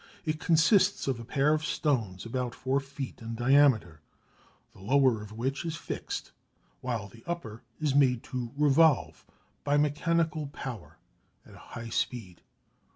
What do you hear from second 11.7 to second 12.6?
high speed.